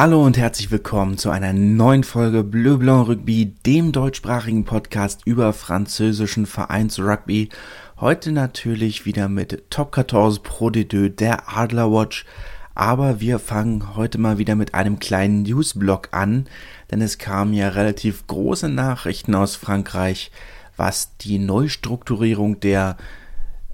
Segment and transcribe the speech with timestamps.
[0.00, 5.52] Hallo und herzlich willkommen zu einer neuen Folge Bleu Blanc Rugby, dem deutschsprachigen Podcast über
[5.52, 7.50] französischen Vereinsrugby.
[7.98, 12.24] Heute natürlich wieder mit Top 14 Pro D2 der Adler Watch.
[12.74, 16.46] Aber wir fangen heute mal wieder mit einem kleinen Newsblock an,
[16.90, 20.30] denn es kamen ja relativ große Nachrichten aus Frankreich,
[20.78, 22.96] was die Neustrukturierung der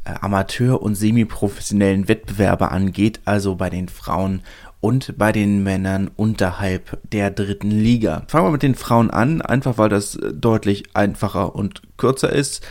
[0.06, 4.42] äh, Amateur- und semiprofessionellen Wettbewerbe angeht, also bei den Frauen
[4.80, 8.22] und bei den Männern unterhalb der dritten Liga.
[8.28, 12.66] Fangen wir mit den Frauen an, einfach weil das deutlich einfacher und kürzer ist.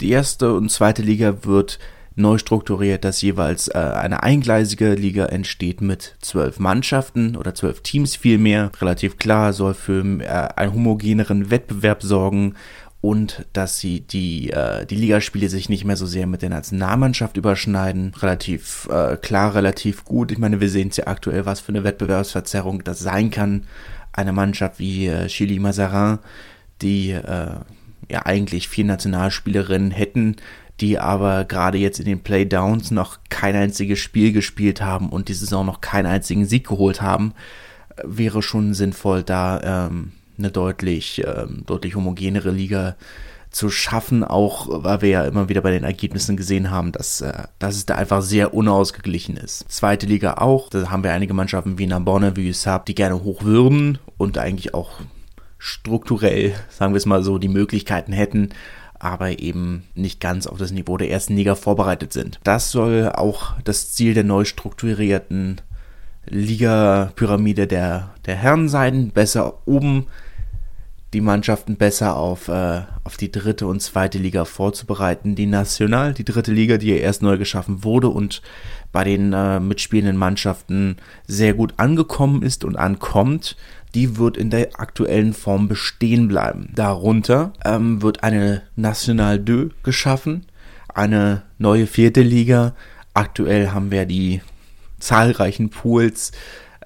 [0.00, 1.78] Die erste und zweite Liga wird
[2.18, 8.16] neu strukturiert, dass jeweils äh, eine eingleisige Liga entsteht mit zwölf Mannschaften oder zwölf Teams
[8.16, 8.70] vielmehr.
[8.80, 12.54] Relativ klar, soll für äh, einen homogeneren Wettbewerb sorgen
[13.00, 17.36] und dass sie die, äh, die Ligaspiele sich nicht mehr so sehr mit der Nationalmannschaft
[17.36, 18.12] überschneiden.
[18.20, 20.32] Relativ äh, klar, relativ gut.
[20.32, 23.64] Ich meine, wir sehen es ja aktuell, was für eine Wettbewerbsverzerrung das sein kann.
[24.12, 26.18] Eine Mannschaft wie äh, Chili Mazarin,
[26.82, 27.54] die äh,
[28.10, 30.36] ja eigentlich vier Nationalspielerinnen hätten,
[30.80, 35.34] die aber gerade jetzt in den Playdowns noch kein einziges Spiel gespielt haben und die
[35.34, 37.32] Saison noch keinen einzigen Sieg geholt haben,
[37.96, 42.96] äh, wäre schon sinnvoll, da ähm, eine deutlich, ähm, deutlich homogenere Liga
[43.50, 47.44] zu schaffen, auch weil wir ja immer wieder bei den Ergebnissen gesehen haben, dass, äh,
[47.58, 49.70] dass es da einfach sehr unausgeglichen ist.
[49.70, 53.42] Zweite Liga auch, da haben wir einige Mannschaften wie Narbonne, wie USAP, die gerne hoch
[53.42, 55.00] würden und eigentlich auch
[55.58, 58.50] strukturell, sagen wir es mal so, die Möglichkeiten hätten,
[58.98, 62.40] aber eben nicht ganz auf das Niveau der ersten Liga vorbereitet sind.
[62.44, 65.60] Das soll auch das Ziel der neu strukturierten
[66.26, 70.06] Liga-Pyramide der, der Herren sein, besser oben
[71.14, 75.34] die Mannschaften besser auf, äh, auf die dritte und zweite Liga vorzubereiten.
[75.34, 78.42] Die National, die dritte Liga, die ja erst neu geschaffen wurde und
[78.92, 83.56] bei den äh, mitspielenden Mannschaften sehr gut angekommen ist und ankommt,
[83.94, 86.70] die wird in der aktuellen Form bestehen bleiben.
[86.74, 90.46] Darunter ähm, wird eine National 2 geschaffen,
[90.92, 92.74] eine neue vierte Liga.
[93.14, 94.42] Aktuell haben wir die
[94.98, 96.32] zahlreichen Pools.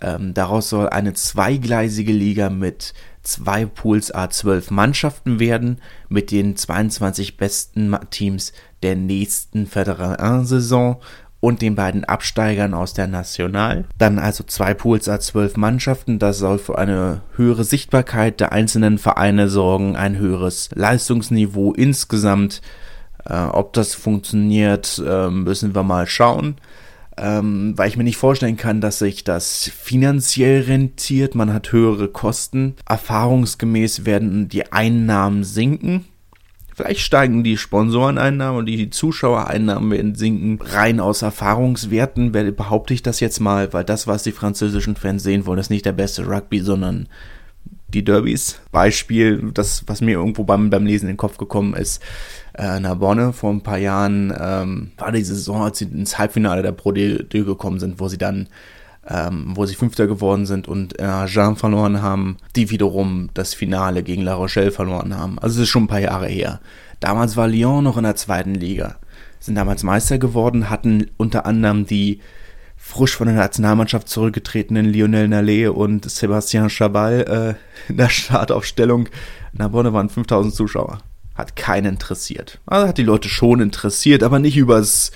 [0.01, 7.37] Ähm, daraus soll eine zweigleisige Liga mit zwei Pools A12 Mannschaften werden mit den 22
[7.37, 8.53] besten Teams
[8.83, 11.01] der nächsten Federal 1 Saison
[11.41, 13.85] und den beiden Absteigern aus der National.
[13.99, 16.19] Dann also zwei Pools A12 Mannschaften.
[16.19, 22.61] Das soll für eine höhere Sichtbarkeit der einzelnen Vereine sorgen, ein höheres Leistungsniveau insgesamt.
[23.25, 26.57] Äh, ob das funktioniert, äh, müssen wir mal schauen
[27.19, 31.35] ähm, weil ich mir nicht vorstellen kann, dass sich das finanziell rentiert.
[31.35, 32.75] Man hat höhere Kosten.
[32.89, 36.05] Erfahrungsgemäß werden die Einnahmen sinken.
[36.75, 40.59] Vielleicht steigen die Sponsoreneinnahmen und die Zuschauereinnahmen werden sinken.
[40.63, 45.45] Rein aus Erfahrungswerten behaupte ich das jetzt mal, weil das, was die französischen Fans sehen
[45.45, 47.09] wollen, ist nicht der beste Rugby, sondern
[47.89, 48.61] die Derbys.
[48.71, 52.03] Beispiel, das, was mir irgendwo beim, beim Lesen in den Kopf gekommen ist,
[52.55, 56.73] äh, Narbonne vor ein paar Jahren ähm, war die Saison, als sie ins Halbfinale der
[56.73, 58.49] Pro D gekommen sind, wo sie dann
[59.09, 64.03] ähm, wo sie Fünfter geworden sind und äh, Jean verloren haben, die wiederum das Finale
[64.03, 65.39] gegen La Rochelle verloren haben.
[65.39, 66.61] Also es ist schon ein paar Jahre her.
[67.01, 68.97] Damals war Lyon noch in der zweiten Liga,
[69.41, 72.21] sind damals Meister geworden, hatten unter anderem die
[72.77, 77.57] frisch von der Nationalmannschaft zurückgetretenen Lionel Nallet und Sébastien Chabal
[77.89, 79.09] äh, in der Startaufstellung.
[79.53, 80.99] Narbonne waren 5000 Zuschauer.
[81.35, 82.61] Hat keinen interessiert.
[82.67, 85.13] Also hat die Leute schon interessiert, aber nicht übers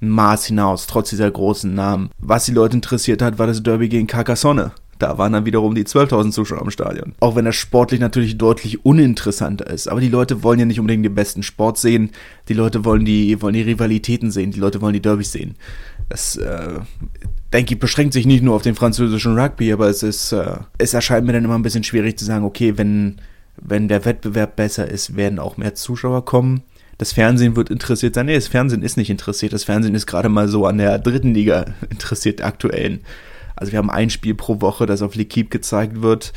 [0.00, 2.10] Maß hinaus, trotz dieser großen Namen.
[2.18, 4.72] Was die Leute interessiert hat, war das Derby gegen Carcassonne.
[5.00, 7.14] Da waren dann wiederum die 12.000 Zuschauer im Stadion.
[7.20, 9.88] Auch wenn das sportlich natürlich deutlich uninteressanter ist.
[9.88, 12.10] Aber die Leute wollen ja nicht unbedingt den besten Sport sehen.
[12.48, 14.50] Die Leute wollen die, wollen die Rivalitäten sehen.
[14.50, 15.54] Die Leute wollen die Derbys sehen.
[16.10, 16.80] Das, äh,
[17.50, 20.92] denke ich, beschränkt sich nicht nur auf den französischen Rugby, aber es ist, äh, es
[20.92, 23.22] erscheint mir dann immer ein bisschen schwierig zu sagen, okay, wenn,
[23.60, 26.62] wenn der Wettbewerb besser ist, werden auch mehr Zuschauer kommen.
[26.98, 28.26] Das Fernsehen wird interessiert sein.
[28.26, 29.52] Nee, das Fernsehen ist nicht interessiert.
[29.52, 33.00] Das Fernsehen ist gerade mal so an der dritten Liga interessiert, aktuellen.
[33.56, 36.32] Also wir haben ein Spiel pro Woche, das auf L'Equipe gezeigt wird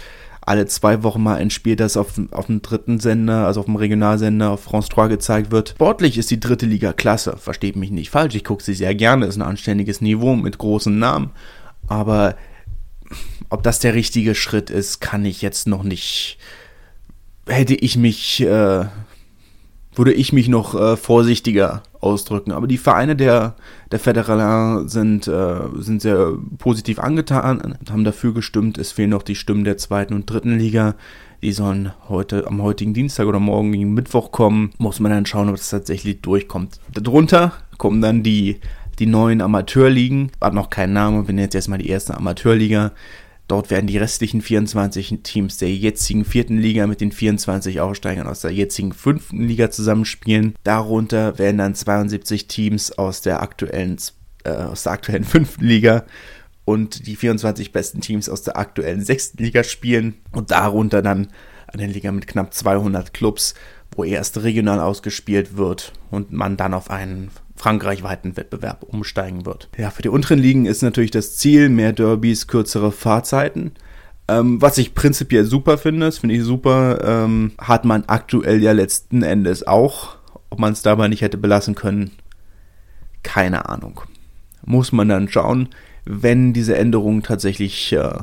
[0.45, 3.75] alle zwei Wochen mal ein Spiel, das auf, auf dem dritten Sender, also auf dem
[3.75, 5.69] Regionalsender auf France 3 gezeigt wird.
[5.69, 9.25] Sportlich ist die dritte Liga klasse, versteht mich nicht falsch, ich gucke sie sehr gerne,
[9.25, 11.31] ist ein anständiges Niveau mit großen Namen,
[11.87, 12.35] aber
[13.49, 16.37] ob das der richtige Schritt ist, kann ich jetzt noch nicht,
[17.47, 18.85] hätte ich mich, äh,
[19.95, 22.51] würde ich mich noch äh, vorsichtiger ausdrücken.
[22.51, 23.55] Aber die Vereine der,
[23.91, 28.77] der Federalin sind, äh, sind sehr positiv angetan, haben dafür gestimmt.
[28.77, 30.95] Es fehlen noch die Stimmen der zweiten und dritten Liga.
[31.41, 34.71] Die sollen heute am heutigen Dienstag oder morgen gegen Mittwoch kommen.
[34.77, 36.79] Muss man dann schauen, ob das tatsächlich durchkommt.
[36.93, 38.61] Darunter kommen dann die,
[38.99, 40.31] die neuen Amateurligen.
[40.39, 42.93] Hat noch keinen Namen, wir jetzt erstmal die erste Amateurliga.
[43.47, 48.41] Dort werden die restlichen 24 Teams der jetzigen vierten Liga mit den 24 Aufsteigern aus
[48.41, 50.55] der jetzigen fünften Liga zusammenspielen.
[50.63, 53.97] Darunter werden dann 72 Teams aus der aktuellen,
[54.45, 56.05] äh, aus der aktuellen fünften Liga
[56.65, 61.27] und die 24 besten Teams aus der aktuellen sechsten Liga spielen und darunter dann
[61.67, 63.55] eine Liga mit knapp 200 Clubs,
[63.95, 69.69] wo erst regional ausgespielt wird und man dann auf einen frankreichweiten Wettbewerb umsteigen wird.
[69.77, 73.73] Ja, für die unteren Ligen ist natürlich das Ziel mehr Derbys, kürzere Fahrzeiten.
[74.27, 78.71] Ähm, was ich prinzipiell super finde, das finde ich super, ähm, hat man aktuell ja
[78.71, 80.15] letzten Endes auch.
[80.49, 82.11] Ob man es dabei nicht hätte belassen können,
[83.23, 84.01] keine Ahnung.
[84.65, 85.69] Muss man dann schauen,
[86.05, 88.19] wenn diese Änderung tatsächlich äh,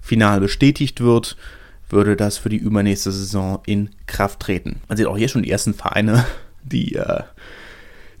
[0.00, 1.36] final bestätigt wird,
[1.92, 4.80] würde das für die übernächste Saison in Kraft treten.
[4.88, 6.24] Man sieht auch hier schon die ersten Vereine,
[6.62, 7.22] die äh,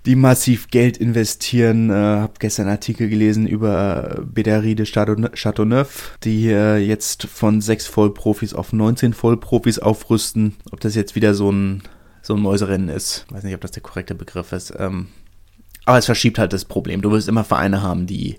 [0.06, 1.90] die massiv Geld investieren.
[1.90, 7.60] Äh, habe gestern einen Artikel gelesen über äh, Bédary de Châteauneuf, die äh, jetzt von
[7.60, 10.56] sechs Vollprofis auf 19 Vollprofis aufrüsten.
[10.70, 11.82] Ob das jetzt wieder so ein,
[12.22, 14.72] so ein Mäuserennen ist, weiß nicht, ob das der korrekte Begriff ist.
[14.78, 15.08] Ähm,
[15.84, 17.02] aber es verschiebt halt das Problem.
[17.02, 18.38] Du wirst immer Vereine haben, die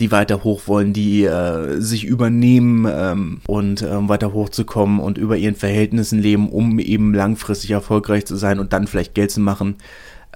[0.00, 5.36] die weiter hoch wollen, die äh, sich übernehmen ähm, und ähm, weiter hochzukommen und über
[5.36, 9.76] ihren Verhältnissen leben, um eben langfristig erfolgreich zu sein und dann vielleicht Geld zu machen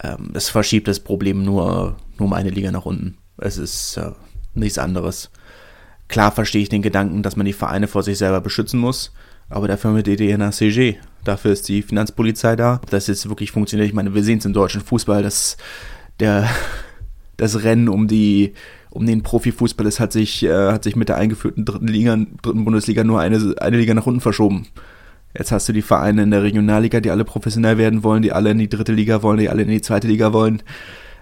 [0.03, 3.17] ähm, es verschiebt das Problem nur, nur um eine Liga nach unten.
[3.39, 4.11] Es ist äh,
[4.55, 5.31] nichts anderes.
[6.09, 9.13] Klar verstehe ich den Gedanken, dass man die Vereine vor sich selber beschützen muss,
[9.49, 10.97] aber dafür mit die CG.
[11.25, 12.81] Dafür ist die Finanzpolizei da.
[12.83, 15.57] Ob das jetzt wirklich funktioniert, ich meine, wir sehen es im deutschen Fußball, dass
[16.19, 16.49] der,
[17.37, 18.55] das Rennen um die,
[18.91, 22.65] um den Profifußball ist, hat sich, äh, hat sich mit der eingeführten dritten Liga, dritten
[22.65, 24.67] Bundesliga nur eine, eine Liga nach unten verschoben.
[25.37, 28.51] Jetzt hast du die Vereine in der Regionalliga, die alle professionell werden wollen, die alle
[28.51, 30.63] in die dritte Liga wollen, die alle in die zweite Liga wollen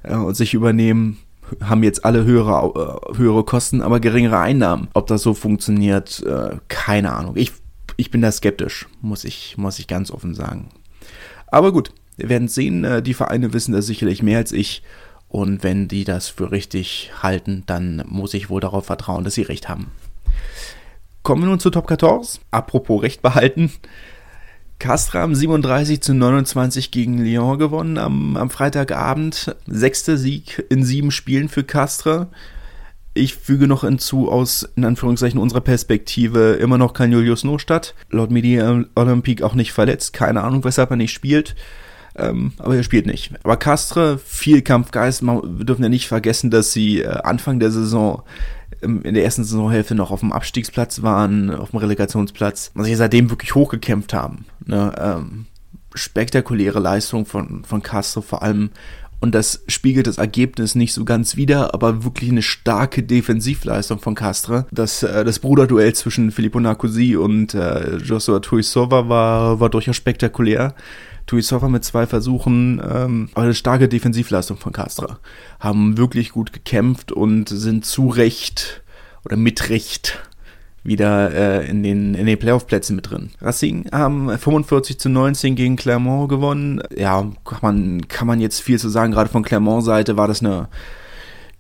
[0.03, 1.19] äh, und sich übernehmen,
[1.63, 4.89] haben jetzt alle höhere, äh, höhere Kosten, aber geringere Einnahmen.
[4.95, 7.37] Ob das so funktioniert, äh, keine Ahnung.
[7.37, 7.53] Ich,
[7.97, 10.71] ich bin da skeptisch, muss ich, muss ich ganz offen sagen.
[11.49, 12.85] Aber gut, wir werden sehen.
[12.85, 14.83] Äh, die Vereine wissen das sicherlich mehr als ich.
[15.29, 19.43] Und wenn die das für richtig halten, dann muss ich wohl darauf vertrauen, dass sie
[19.43, 19.91] recht haben.
[21.23, 22.41] Kommen wir nun zu Top 14.
[22.51, 23.71] Apropos Recht behalten.
[24.79, 29.55] Castra haben 37 zu 29 gegen Lyon gewonnen am, am Freitagabend.
[29.67, 32.29] Sechster Sieg in sieben Spielen für Castra.
[33.13, 37.95] Ich füge noch hinzu aus, in Anführungszeichen, unserer Perspektive immer noch kein Julius Nostadt.
[38.11, 40.13] Laut Media Olympique auch nicht verletzt.
[40.13, 41.57] Keine Ahnung, weshalb er nicht spielt.
[42.19, 43.33] Ähm, aber er spielt nicht.
[43.45, 45.23] Aber Castre, viel Kampfgeist.
[45.23, 48.23] Wir dürfen ja nicht vergessen, dass sie äh, Anfang der Saison
[48.81, 53.31] in der ersten Saisonhälfte noch auf dem Abstiegsplatz waren, auf dem Relegationsplatz, und sich seitdem
[53.31, 54.45] wirklich hochgekämpft haben.
[54.67, 54.93] Ne?
[54.99, 55.47] Ähm,
[55.95, 58.71] spektakuläre Leistung von, von Castro vor allem.
[59.21, 64.15] Und das spiegelt das Ergebnis nicht so ganz wider, aber wirklich eine starke Defensivleistung von
[64.15, 64.67] Castre.
[64.71, 70.75] Das, äh, das Bruderduell zwischen Filippo Narcosi und äh, Joshua Tuisova war, war durchaus spektakulär.
[71.27, 75.19] Tuisova mit zwei Versuchen, ähm, aber eine starke Defensivleistung von Castra.
[75.61, 78.83] Haben wirklich gut gekämpft und sind zu Recht
[79.25, 80.19] oder mit Recht
[80.85, 83.31] wieder äh, in den, in den Playoff-Plätzen mit drin.
[83.41, 86.83] Racing haben 45 zu 19 gegen Clermont gewonnen.
[86.97, 89.13] Ja, kann man, kann man jetzt viel zu sagen.
[89.13, 90.69] Gerade von Clermont-Seite war das eine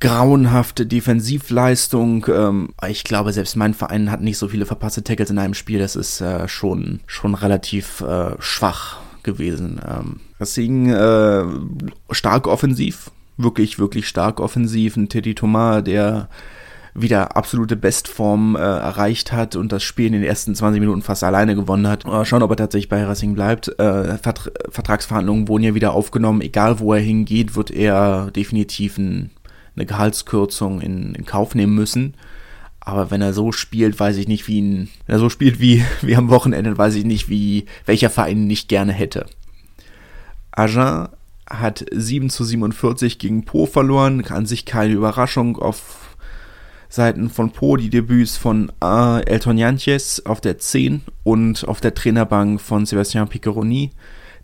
[0.01, 2.27] grauenhafte Defensivleistung.
[2.29, 5.79] Ähm, ich glaube, selbst mein Verein hat nicht so viele verpasste Tackles in einem Spiel.
[5.79, 9.81] Das ist äh, schon, schon relativ äh, schwach gewesen.
[9.87, 11.45] Ähm, Racing äh,
[12.13, 14.97] stark offensiv, wirklich, wirklich stark offensiv.
[14.97, 16.29] Ein Teddy Thomas, der
[17.01, 21.25] wieder absolute Bestform äh, erreicht hat und das Spiel in den ersten 20 Minuten fast
[21.25, 22.07] alleine gewonnen hat.
[22.07, 23.69] Mal schauen, ob er tatsächlich bei Racing bleibt.
[23.79, 26.41] Äh, Vert Vertragsverhandlungen wurden ja wieder aufgenommen.
[26.41, 29.31] Egal wo er hingeht, wird er definitiv ein,
[29.77, 32.15] eine Gehaltskürzung in, in Kauf nehmen müssen.
[32.81, 35.85] Aber wenn er so spielt, weiß ich nicht, wie ihn, wenn er so spielt wie,
[36.03, 39.27] wie am Wochenende, weiß ich nicht, wie, welcher Verein nicht gerne hätte.
[40.53, 41.09] Agen
[41.49, 46.08] hat 7 zu 47 gegen Po verloren, an sich keine Überraschung auf
[46.89, 51.95] Seiten von Po, die Debüts von äh, Elton Janches auf der 10 und auf der
[51.95, 53.91] Trainerbank von Sebastian Piccheroni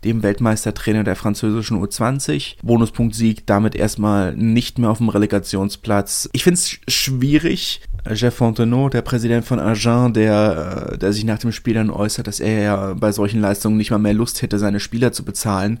[0.05, 2.55] dem Weltmeistertrainer der französischen U20.
[2.61, 6.29] Bonuspunkt Sieg, damit erstmal nicht mehr auf dem Relegationsplatz.
[6.31, 7.81] Ich finde es schwierig.
[8.13, 12.27] Jeff Fontenot, der Präsident von Agen, der, äh, der sich nach dem Spiel dann äußert,
[12.27, 15.79] dass er ja bei solchen Leistungen nicht mal mehr Lust hätte, seine Spieler zu bezahlen.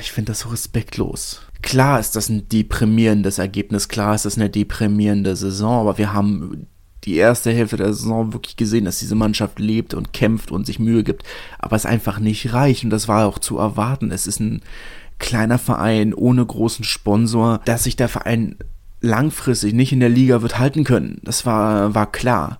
[0.00, 1.42] Ich finde das so respektlos.
[1.64, 6.66] Klar ist das ein deprimierendes Ergebnis, klar ist das eine deprimierende Saison, aber wir haben
[7.04, 10.78] die erste Hälfte der Saison wirklich gesehen, dass diese Mannschaft lebt und kämpft und sich
[10.78, 11.22] Mühe gibt,
[11.58, 14.10] aber es einfach nicht reicht und das war auch zu erwarten.
[14.10, 14.60] Es ist ein
[15.18, 18.56] kleiner Verein ohne großen Sponsor, dass sich der Verein
[19.00, 21.22] langfristig nicht in der Liga wird halten können.
[21.24, 22.58] Das war, war klar.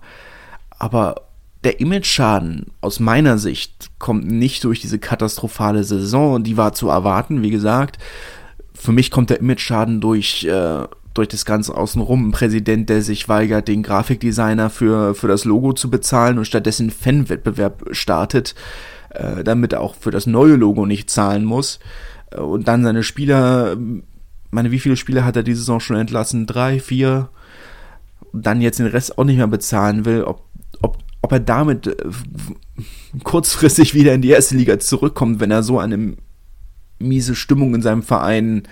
[0.79, 1.27] Aber
[1.63, 7.43] der Image-Schaden aus meiner Sicht kommt nicht durch diese katastrophale Saison, die war zu erwarten,
[7.43, 7.99] wie gesagt.
[8.75, 12.27] Für mich kommt der Image-Schaden durch, äh, durch das Ganze außenrum.
[12.27, 16.91] Ein Präsident, der sich weigert, den Grafikdesigner für, für das Logo zu bezahlen und stattdessen
[16.91, 18.55] Fanwettbewerb startet,
[19.09, 21.79] äh, damit er auch für das neue Logo nicht zahlen muss.
[22.31, 23.77] Äh, und dann seine Spieler,
[24.51, 26.45] meine, wie viele Spieler hat er diese Saison schon entlassen?
[26.45, 27.29] Drei, vier?
[28.33, 30.45] Dann jetzt den Rest auch nicht mehr bezahlen will, ob
[31.25, 31.95] ob er damit äh,
[33.23, 36.15] kurzfristig wieder in die erste Liga zurückkommt, wenn er so eine
[36.99, 38.63] miese Stimmung in seinem Verein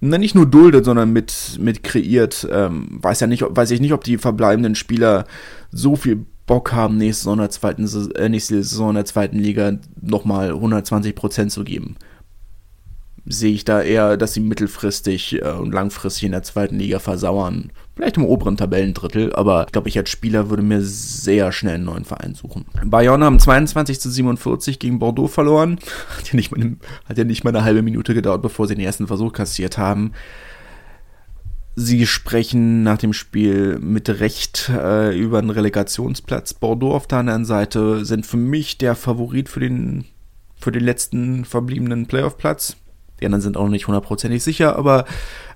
[0.00, 2.46] na, nicht nur duldet, sondern mit, mit kreiert.
[2.52, 5.26] Ähm, weiß ja nicht, weiß ich nicht, ob die verbleibenden Spieler
[5.72, 10.50] so viel Bock haben, nächste Saison der zweiten, äh, nächste Saison der zweiten Liga nochmal
[10.50, 11.96] 120 Prozent zu geben
[13.28, 17.70] sehe ich da eher, dass sie mittelfristig äh, und langfristig in der zweiten Liga versauern.
[17.94, 21.84] Vielleicht im oberen Tabellendrittel, aber ich glaube, ich als Spieler würde mir sehr schnell einen
[21.84, 22.64] neuen Verein suchen.
[22.84, 25.78] Bayern haben 22 zu 47 gegen Bordeaux verloren.
[26.16, 26.76] Hat ja nicht mal,
[27.08, 30.12] hat ja nicht mal eine halbe Minute gedauert, bevor sie den ersten Versuch kassiert haben.
[31.74, 36.54] Sie sprechen nach dem Spiel mit Recht äh, über einen Relegationsplatz.
[36.54, 40.04] Bordeaux auf der anderen Seite sind für mich der Favorit für den,
[40.56, 42.76] für den letzten verbliebenen Playoff-Platz.
[43.20, 45.04] Die anderen sind auch noch nicht hundertprozentig sicher, aber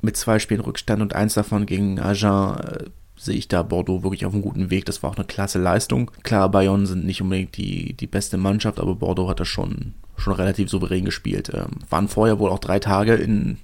[0.00, 2.85] mit zwei Spielen Rückstand und eins davon gegen Agen äh,
[3.16, 4.85] sehe ich da Bordeaux wirklich auf einem guten Weg.
[4.85, 6.11] Das war auch eine klasse Leistung.
[6.23, 10.33] Klar, Bayonne sind nicht unbedingt die, die beste Mannschaft, aber Bordeaux hat das schon, schon
[10.33, 11.50] relativ souverän gespielt.
[11.54, 13.59] Ähm, waren vorher wohl auch drei Tage in,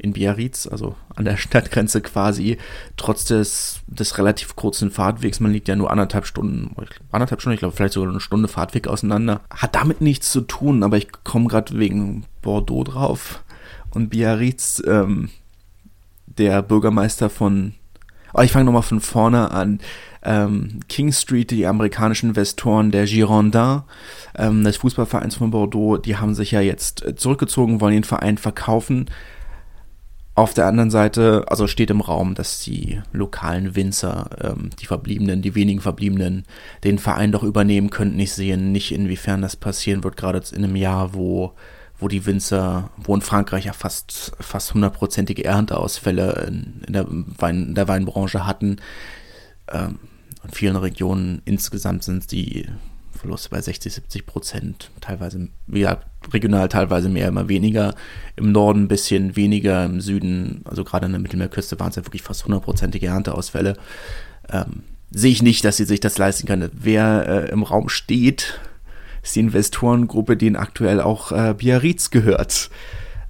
[0.00, 2.58] in Biarritz, also an der Stadtgrenze quasi,
[2.96, 6.74] trotz des, des relativ kurzen Fahrtwegs, man liegt ja nur anderthalb Stunden,
[7.12, 10.82] anderthalb Stunden, ich glaube vielleicht sogar eine Stunde Fahrtweg auseinander, hat damit nichts zu tun,
[10.82, 13.42] aber ich komme gerade wegen Bordeaux drauf
[13.90, 15.30] und Biarritz, ähm,
[16.26, 17.74] der Bürgermeister von,
[18.32, 19.80] oh, ich fange nochmal von vorne an,
[20.22, 23.82] ähm, King Street, die amerikanischen Investoren der Girondins,
[24.36, 29.06] ähm, des Fußballvereins von Bordeaux, die haben sich ja jetzt zurückgezogen, wollen den Verein verkaufen,
[30.40, 35.42] auf der anderen Seite, also steht im Raum, dass die lokalen Winzer, ähm, die Verbliebenen,
[35.42, 36.44] die wenigen Verbliebenen,
[36.82, 38.18] den Verein doch übernehmen könnten.
[38.18, 41.52] Ich sehe nicht, inwiefern das passieren wird, gerade in einem Jahr, wo,
[41.98, 47.66] wo die Winzer, wo in Frankreich ja fast, fast hundertprozentige Ernteausfälle in, in, der Wein,
[47.68, 48.76] in der Weinbranche hatten.
[49.70, 49.98] Ähm,
[50.42, 52.66] in vielen Regionen insgesamt sind die
[53.20, 55.98] Verluste bei 60, 70 Prozent, teilweise ja,
[56.32, 57.94] regional teilweise mehr, immer weniger.
[58.36, 62.06] Im Norden ein bisschen weniger, im Süden, also gerade an der Mittelmeerküste waren es ja
[62.06, 63.76] wirklich fast hundertprozentige Ernteausfälle.
[64.50, 66.70] Ähm, sehe ich nicht, dass sie sich das leisten kann.
[66.72, 68.58] Wer äh, im Raum steht,
[69.22, 72.70] ist die Investorengruppe, denen aktuell auch äh, Biarritz gehört.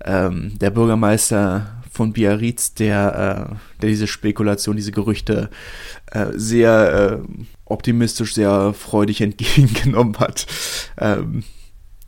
[0.05, 5.51] Ähm, der Bürgermeister von Biarritz, der, äh, der diese Spekulation, diese Gerüchte
[6.13, 10.47] äh, sehr äh, optimistisch, sehr freudig entgegengenommen hat.
[10.99, 11.45] Ähm,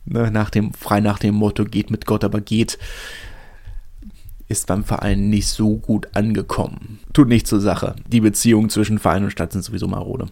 [0.05, 2.77] ne, nach dem, frei nach dem Motto, geht mit Gott, aber geht,
[4.47, 6.99] ist beim Verein nicht so gut angekommen.
[7.13, 7.95] Tut nicht zur Sache.
[8.07, 10.27] Die Beziehungen zwischen Verein und Stadt sind sowieso marode.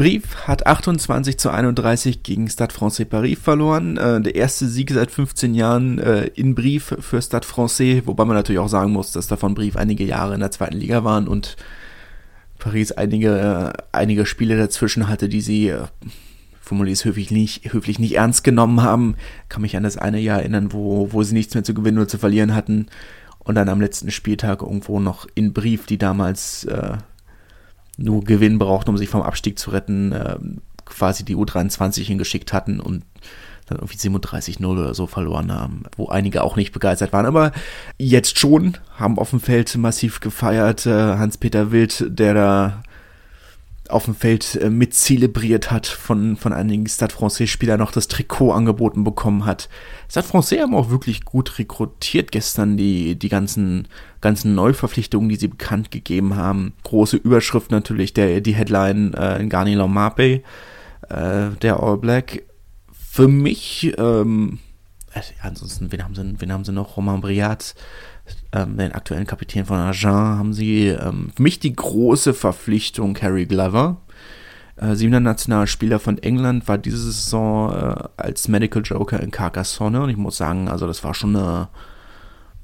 [0.00, 3.98] Brief hat 28 zu 31 gegen Stade Francais Paris verloren.
[3.98, 8.34] Äh, der erste Sieg seit 15 Jahren äh, in Brief für Stade Francais, wobei man
[8.34, 11.56] natürlich auch sagen muss, dass davon Brief einige Jahre in der zweiten Liga waren und
[12.60, 15.86] Paris einige, einige Spiele dazwischen hatte, die sie, äh,
[16.60, 19.16] formuliere es höflich nicht, höflich nicht ernst genommen haben.
[19.48, 22.08] Kann mich an das eine Jahr erinnern, wo, wo sie nichts mehr zu gewinnen oder
[22.08, 22.86] zu verlieren hatten.
[23.40, 26.98] Und dann am letzten Spieltag irgendwo noch in Brief, die damals äh,
[27.96, 30.36] nur Gewinn brauchten, um sich vom Abstieg zu retten, äh,
[30.84, 33.04] quasi die U23 hingeschickt hatten und
[33.70, 37.26] dann irgendwie 37-0 oder so verloren haben, wo einige auch nicht begeistert waren.
[37.26, 37.52] Aber
[37.98, 40.86] jetzt schon, haben auf dem Feld massiv gefeiert.
[40.86, 42.82] Äh, Hans-Peter Wild, der da
[43.90, 48.52] auf dem Feld äh, mit zelebriert hat, von, von einigen Stade Francais-Spielern noch das Trikot
[48.52, 49.68] angeboten bekommen hat.
[50.08, 53.88] Stade Francais haben auch wirklich gut rekrutiert gestern die, die ganzen,
[54.20, 56.72] ganzen Neuverpflichtungen, die sie bekannt gegeben haben.
[56.84, 60.42] Große Überschrift natürlich, der, die Headline äh, Garni Lomape,
[61.08, 62.42] äh, der All Black,
[63.12, 64.60] für mich, ähm,
[65.12, 66.96] äh, ansonsten, wen haben sie, wen haben sie noch?
[66.96, 67.74] Romain Briat,
[68.52, 73.46] ähm, den aktuellen Kapitän von Agen, haben sie ähm, für mich die große Verpflichtung Harry
[73.46, 74.00] Glover.
[74.76, 80.10] Äh, siebener Nationalspieler von England war diese Saison äh, als Medical Joker in Carcassonne und
[80.10, 81.68] ich muss sagen, also das war schon eine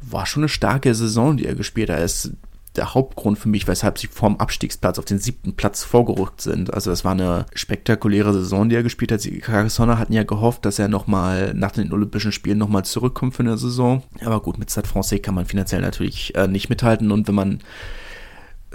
[0.01, 1.99] war schon eine starke Saison, die er gespielt hat.
[1.99, 2.31] Er ist
[2.77, 6.73] der Hauptgrund für mich, weshalb sie vom Abstiegsplatz auf den siebten Platz vorgerückt sind.
[6.73, 9.25] Also das war eine spektakuläre Saison, die er gespielt hat.
[9.25, 13.43] Die Carcassonne hatten ja gehofft, dass er nochmal nach den Olympischen Spielen nochmal zurückkommt für
[13.43, 14.03] eine Saison.
[14.25, 17.61] Aber gut, mit Stade Francais kann man finanziell natürlich äh, nicht mithalten und wenn man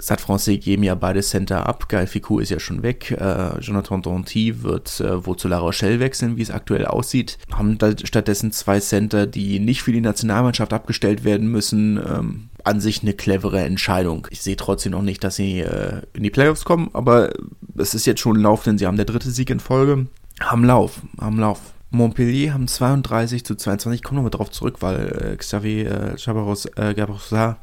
[0.02, 1.88] Stade Francais geben ja beide Center ab.
[1.88, 3.12] Gael Ficou ist ja schon weg.
[3.12, 7.38] Äh, Jonathan Danty wird äh, wohl zu La Rochelle wechseln, wie es aktuell aussieht.
[7.52, 11.98] Haben da stattdessen zwei Center, die nicht für die Nationalmannschaft abgestellt werden müssen.
[11.98, 14.28] Ähm, an sich eine clevere Entscheidung.
[14.30, 17.32] Ich sehe trotzdem noch nicht, dass sie äh, in die Playoffs kommen, aber
[17.76, 20.06] es ist jetzt schon ein Lauf, denn sie haben der dritte Sieg in Folge.
[20.40, 21.71] Haben Lauf, haben Lauf.
[21.92, 24.00] Montpellier haben 32 zu 22.
[24.00, 27.58] Ich komme nochmal drauf zurück, weil äh, Xavier äh, Chabaros, äh, Gabarosa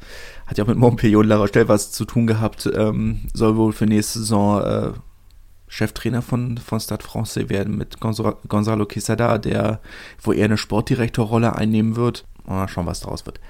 [0.46, 2.70] hat ja auch mit Montpellier und La Rochelle was zu tun gehabt.
[2.72, 4.92] Ähm, soll wohl für nächste Saison äh,
[5.66, 9.80] Cheftrainer von, von Stade Francais werden mit Gonzalo, Gonzalo Quesada, der,
[10.22, 12.24] wo er eine Sportdirektorrolle einnehmen wird.
[12.46, 13.40] Mal schauen, was daraus wird.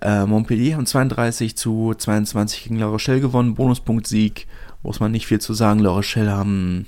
[0.00, 3.54] Äh, Montpellier haben 32 zu 22 gegen La Rochelle gewonnen.
[3.54, 4.46] Bonuspunkt-Sieg.
[4.82, 5.80] Muss man nicht viel zu sagen.
[5.80, 6.86] La Rochelle haben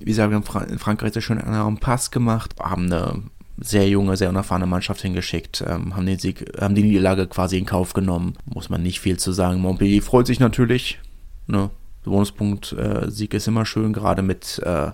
[0.00, 3.22] wie gesagt, in, Fra in Frankreich sehr schön einen Pass gemacht, haben eine
[3.58, 7.66] sehr junge, sehr unerfahrene Mannschaft hingeschickt, ähm, haben den Sieg, haben die Niederlage quasi in
[7.66, 8.34] Kauf genommen.
[8.44, 9.60] Muss man nicht viel zu sagen.
[9.60, 10.98] Montpellier freut sich natürlich.
[11.46, 11.70] Ne?
[12.04, 14.90] Bonuspunkt äh, Sieg ist immer schön, gerade mit, äh,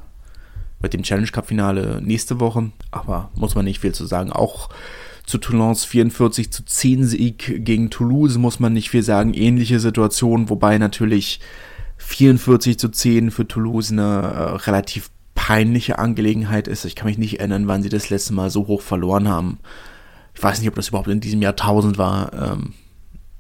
[0.81, 2.71] mit dem Challenge Cup Finale nächste Woche.
[2.91, 4.33] Aber muss man nicht viel zu sagen.
[4.33, 4.69] Auch
[5.27, 9.35] zu Toulons 44 zu 10 Sieg gegen Toulouse muss man nicht viel sagen.
[9.35, 11.41] Ähnliche Situation, wobei natürlich
[12.03, 16.85] 44 zu 10 für Toulouse eine äh, relativ peinliche Angelegenheit ist.
[16.85, 19.59] Ich kann mich nicht erinnern, wann sie das letzte Mal so hoch verloren haben.
[20.35, 22.33] Ich weiß nicht, ob das überhaupt in diesem Jahrtausend war.
[22.33, 22.75] Ähm,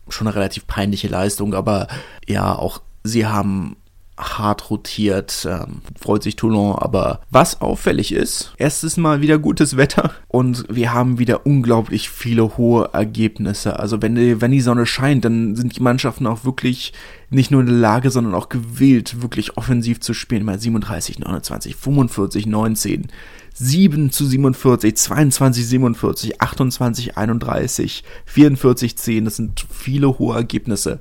[0.09, 1.89] schon eine relativ peinliche Leistung, aber
[2.27, 3.77] ja, auch sie haben
[4.23, 10.13] hart rotiert, ähm, freut sich Toulon, aber was auffällig ist, erstes Mal wieder gutes Wetter
[10.29, 13.79] und wir haben wieder unglaublich viele hohe Ergebnisse.
[13.79, 16.93] Also wenn die, wenn die Sonne scheint, dann sind die Mannschaften auch wirklich
[17.31, 20.45] nicht nur in der Lage, sondern auch gewillt, wirklich offensiv zu spielen.
[20.45, 23.09] Mal 37, 29, 45, 19,
[23.55, 29.25] 7 zu 47, 22, 47, 28, 31, 44, 10.
[29.25, 31.01] Das sind viele hohe Ergebnisse.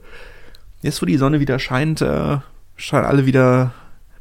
[0.82, 2.38] Jetzt, wo die Sonne wieder scheint, äh,
[2.82, 3.74] scheinen alle wieder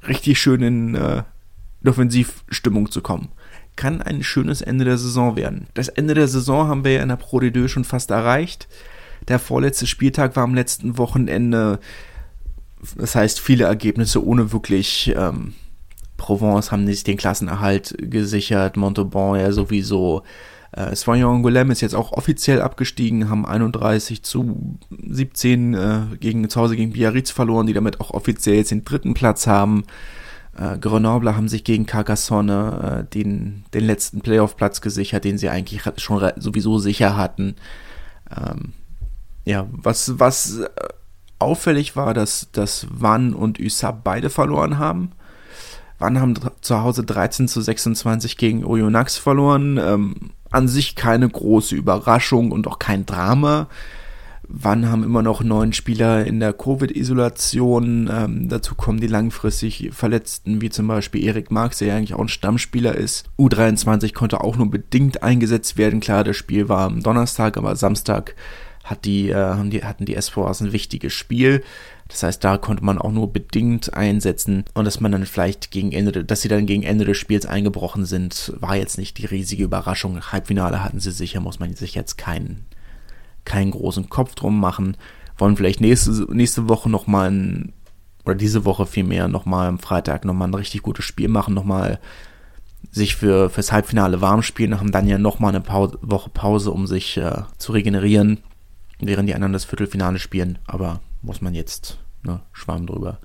[0.07, 1.23] richtig schön in, äh,
[1.83, 3.31] in Offensivstimmung zu kommen.
[3.77, 5.67] Kann ein schönes Ende der Saison werden.
[5.75, 8.69] Das Ende der Saison haben wir ja in der Pro D2 schon fast erreicht.
[9.29, 11.79] Der vorletzte Spieltag war am letzten Wochenende.
[12.97, 15.13] Das heißt, viele Ergebnisse ohne wirklich.
[15.17, 15.55] Ähm,
[16.17, 20.23] Provence haben sich den Klassenerhalt gesichert, Montauban ja sowieso.
[20.73, 26.61] Äh, Soignon Angoulême ist jetzt auch offiziell abgestiegen, haben 31 zu 17 äh, gegen, zu
[26.61, 29.85] Hause gegen Biarritz verloren, die damit auch offiziell jetzt den dritten Platz haben.
[30.57, 35.83] Äh, Grenoble haben sich gegen Carcassonne äh, den, den letzten Playoff-Platz gesichert, den sie eigentlich
[35.97, 37.57] schon sowieso sicher hatten.
[38.31, 38.73] Ähm,
[39.45, 40.69] ja, was, was äh,
[41.41, 45.13] auffällig war, dass, dass Van und Usab beide verloren haben.
[45.99, 49.79] Van haben zu Hause 13 zu 26 gegen Oyonnax verloren.
[49.79, 50.15] Ähm,
[50.51, 53.69] an sich keine große Überraschung und auch kein Drama.
[54.53, 58.11] Wann haben immer noch neun Spieler in der Covid-Isolation?
[58.13, 62.21] Ähm, dazu kommen die langfristig Verletzten, wie zum Beispiel Erik Marx, der ja eigentlich auch
[62.21, 63.31] ein Stammspieler ist.
[63.39, 66.01] U23 konnte auch nur bedingt eingesetzt werden.
[66.01, 68.35] Klar, das Spiel war am Donnerstag, aber Samstag
[68.91, 71.63] hat die, äh, haben die, hatten die SVAs ein wichtiges Spiel.
[72.09, 75.93] Das heißt, da konnte man auch nur bedingt einsetzen und dass man dann vielleicht gegen
[75.93, 79.63] Ende, dass sie dann gegen Ende des Spiels eingebrochen sind, war jetzt nicht die riesige
[79.63, 80.21] Überraschung.
[80.21, 82.67] Halbfinale hatten sie sicher, muss man sich jetzt keinen,
[83.45, 84.97] keinen großen Kopf drum machen.
[85.39, 87.73] Wollen vielleicht nächste, nächste Woche nochmal ein,
[88.25, 92.01] oder diese Woche vielmehr nochmal am Freitag nochmal ein richtig gutes Spiel machen, nochmal
[92.91, 96.89] sich für, fürs Halbfinale warm spielen, haben dann ja nochmal eine Pause, Woche Pause, um
[96.89, 98.41] sich äh, zu regenerieren,
[99.03, 103.19] während die anderen das Viertelfinale spielen, aber muss man jetzt, ne, Schwamm drüber.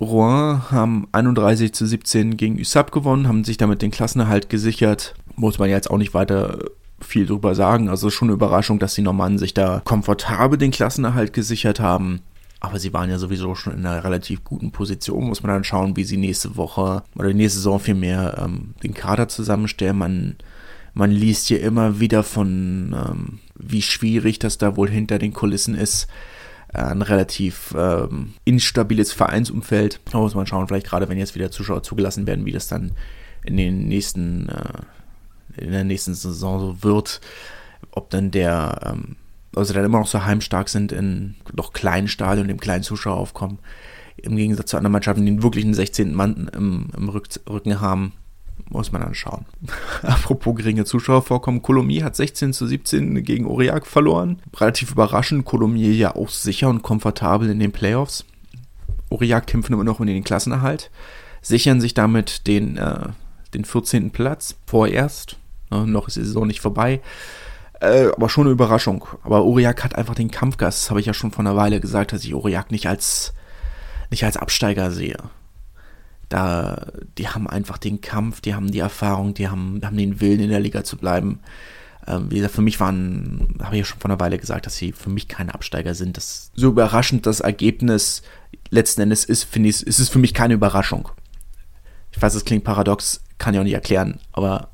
[0.00, 5.14] Rouen haben 31 zu 17 gegen USAP gewonnen, haben sich damit den Klassenerhalt gesichert.
[5.36, 6.58] Muss man jetzt auch nicht weiter
[7.00, 7.88] viel drüber sagen.
[7.88, 12.20] Also schon eine Überraschung, dass die Normannen sich da komfortabel den Klassenerhalt gesichert haben.
[12.60, 15.24] Aber sie waren ja sowieso schon in einer relativ guten Position.
[15.24, 18.94] Muss man dann schauen, wie sie nächste Woche oder die nächste Saison vielmehr ähm, den
[18.94, 19.98] Kader zusammenstellen.
[19.98, 20.36] Man,
[20.94, 25.74] man liest hier immer wieder von, ähm, wie schwierig das da wohl hinter den Kulissen
[25.74, 26.08] ist
[26.74, 30.00] ein relativ ähm, instabiles Vereinsumfeld.
[30.10, 32.92] Da muss man schauen, vielleicht gerade wenn jetzt wieder Zuschauer zugelassen werden, wie das dann
[33.44, 37.20] in den nächsten, äh, in der nächsten Saison so wird.
[37.92, 39.16] Ob dann der, ähm,
[39.54, 43.60] also dann immer noch so heimstark sind in noch kleinen Stadien, dem kleinen Zuschaueraufkommen.
[44.16, 46.12] Im Gegensatz zu anderen Mannschaften, die wirklich einen 16.
[46.12, 48.12] Mann im, im Rücken haben
[48.68, 49.46] muss man dann schauen.
[50.02, 54.40] Apropos geringe Zuschauervorkommen, Colomiers hat 16 zu 17 gegen Aurillac verloren.
[54.56, 58.24] Relativ überraschend, Colomiers ja auch sicher und komfortabel in den Playoffs.
[59.10, 60.90] Aurillac kämpfen immer noch um den Klassenerhalt,
[61.40, 63.08] sichern sich damit den, äh,
[63.54, 64.10] den 14.
[64.10, 65.36] Platz vorerst.
[65.70, 67.00] Äh, noch ist die Saison nicht vorbei.
[67.80, 69.06] Äh, aber schon eine Überraschung.
[69.22, 70.84] Aber Aurillac hat einfach den Kampfgast.
[70.84, 73.34] Das habe ich ja schon vor einer Weile gesagt, dass ich Aurillac nicht als,
[74.10, 75.18] nicht als Absteiger sehe.
[76.28, 76.86] Da,
[77.18, 80.50] die haben einfach den Kampf, die haben die Erfahrung, die haben, haben den Willen in
[80.50, 81.40] der Liga zu bleiben.
[82.06, 84.76] Ähm, wie gesagt, für mich waren, habe ich ja schon vor einer Weile gesagt, dass
[84.76, 86.16] sie für mich keine Absteiger sind.
[86.16, 88.22] Das so überraschend das Ergebnis
[88.70, 91.08] letzten Endes ist, finde ich, ist es für mich keine Überraschung.
[92.12, 94.68] Ich weiß, es klingt paradox, kann ich auch nicht erklären, aber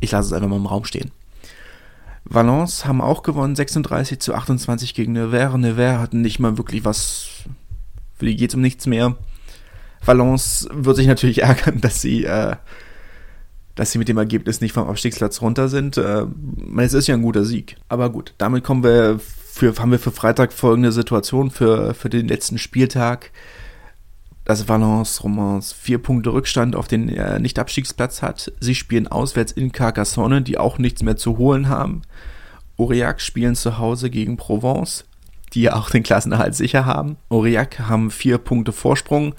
[0.00, 1.12] ich lasse es einfach mal im Raum stehen.
[2.24, 5.56] Valence haben auch gewonnen, 36 zu 28 gegen Nevers.
[5.56, 7.28] Nevers hatten nicht mal wirklich was,
[8.14, 9.16] für die geht es um nichts mehr.
[10.04, 12.56] Valence wird sich natürlich ärgern, dass sie, äh,
[13.74, 15.96] dass sie mit dem Ergebnis nicht vom Abstiegsplatz runter sind.
[15.96, 16.26] Äh,
[16.78, 17.76] es ist ja ein guter Sieg.
[17.88, 19.20] Aber gut, damit kommen wir
[19.52, 23.30] für, haben wir für Freitag folgende Situation für, für den letzten Spieltag.
[24.44, 28.50] Dass Valence Romans vier Punkte Rückstand auf den äh, Nicht-Abstiegsplatz hat.
[28.58, 32.02] Sie spielen auswärts in Carcassonne, die auch nichts mehr zu holen haben.
[32.76, 35.04] Aurillac spielen zu Hause gegen Provence,
[35.52, 37.18] die ja auch den Klassenerhalt sicher haben.
[37.28, 39.34] Aurillac haben vier Punkte Vorsprung.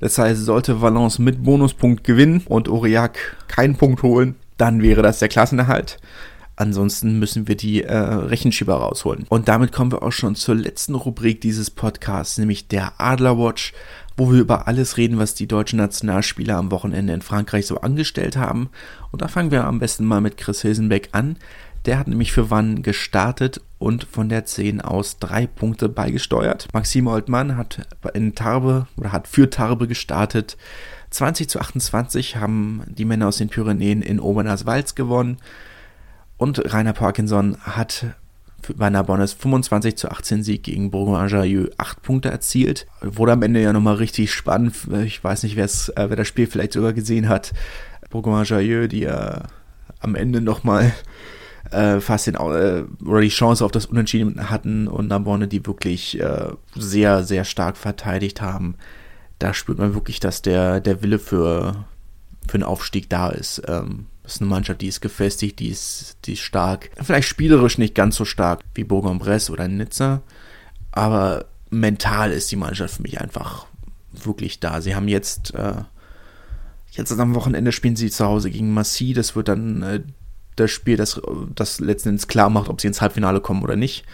[0.00, 5.18] Das heißt, sollte Valence mit Bonuspunkt gewinnen und Aurillac keinen Punkt holen, dann wäre das
[5.18, 5.98] der Klassenerhalt.
[6.56, 9.24] Ansonsten müssen wir die äh, Rechenschieber rausholen.
[9.30, 13.72] Und damit kommen wir auch schon zur letzten Rubrik dieses Podcasts, nämlich der Adlerwatch,
[14.18, 18.36] wo wir über alles reden, was die deutschen Nationalspieler am Wochenende in Frankreich so angestellt
[18.36, 18.68] haben.
[19.10, 21.36] Und da fangen wir am besten mal mit Chris Hilsenbeck an.
[21.86, 26.68] Der hat nämlich für Wann gestartet und von der 10 aus drei Punkte beigesteuert.
[26.74, 30.58] Maxime Oldmann hat in Tarbe oder hat für Tarbe gestartet.
[31.10, 35.38] 20 zu 28 haben die Männer aus den Pyrenäen in Obernas-Walz gewonnen.
[36.36, 38.06] Und Rainer Parkinson hat
[38.76, 42.86] bei Narbonnes 25 zu 18 Sieg gegen Bourgoin-Jallieu 8 Punkte erzielt.
[43.00, 44.74] Wurde am Ende ja nochmal richtig spannend.
[45.04, 47.52] Ich weiß nicht, äh, wer das Spiel vielleicht sogar gesehen hat.
[48.10, 49.44] Bourgoin-Jallieu, die ja
[50.00, 50.92] am Ende nochmal
[51.70, 56.20] äh, fast den, äh, oder die Chance auf das Unentschieden hatten und Narbonne, die wirklich
[56.20, 58.76] äh, sehr, sehr stark verteidigt haben.
[59.38, 61.84] Da spürt man wirklich, dass der, der Wille für,
[62.46, 63.62] für einen Aufstieg da ist.
[63.66, 66.90] Ähm, das ist eine Mannschaft, die ist gefestigt, die ist, die ist stark.
[67.02, 70.22] Vielleicht spielerisch nicht ganz so stark wie Bourg-en-Bresse oder Nizza,
[70.92, 73.66] aber mental ist die Mannschaft für mich einfach
[74.12, 74.80] wirklich da.
[74.80, 75.82] Sie haben jetzt, äh,
[76.92, 79.14] jetzt am Wochenende spielen sie zu Hause gegen Massy.
[79.14, 80.00] Das wird dann äh,
[80.60, 81.20] das Spiel, das,
[81.54, 84.04] das letzten Endes klar macht, ob sie ins Halbfinale kommen oder nicht.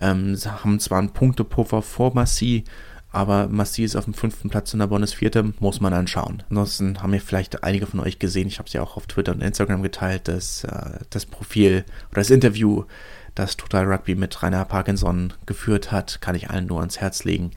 [0.00, 2.64] Ähm, sie haben zwar einen Punktepuffer vor Massy,
[3.10, 6.42] aber Massy ist auf dem fünften Platz und Narbonne ist vierte, muss man dann schauen.
[6.50, 9.32] Ansonsten haben ja vielleicht einige von euch gesehen, ich habe es ja auch auf Twitter
[9.32, 12.84] und Instagram geteilt, dass äh, das Profil oder das Interview,
[13.34, 17.52] das Total Rugby mit Rainer Parkinson geführt hat, kann ich allen nur ans Herz legen.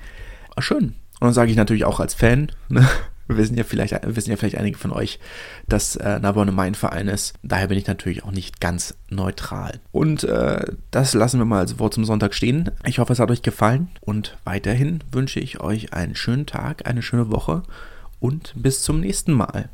[0.55, 0.95] War schön.
[1.19, 2.87] Und dann sage ich natürlich auch als Fan, ne?
[3.29, 5.19] Wir wissen ja vielleicht, wissen ja vielleicht einige von euch,
[5.67, 7.35] dass äh, Narbonne mein Verein ist.
[7.43, 9.79] Daher bin ich natürlich auch nicht ganz neutral.
[9.91, 12.71] Und äh, das lassen wir mal als Wort zum Sonntag stehen.
[12.85, 13.89] Ich hoffe, es hat euch gefallen.
[14.01, 17.61] Und weiterhin wünsche ich euch einen schönen Tag, eine schöne Woche
[18.19, 19.69] und bis zum nächsten Mal.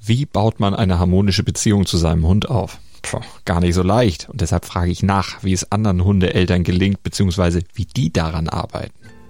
[0.00, 2.78] Wie baut man eine harmonische Beziehung zu seinem Hund auf?
[3.02, 4.30] Puh, gar nicht so leicht.
[4.30, 8.94] Und deshalb frage ich nach, wie es anderen Hundeeltern gelingt, beziehungsweise wie die daran arbeiten.